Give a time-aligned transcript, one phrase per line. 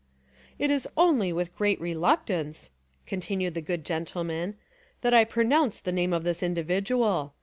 [0.57, 2.71] "It Is only with great reluctance,"
[3.05, 4.55] continued the good gentleman,
[5.01, 7.35] "that I pronounce the name of this individual.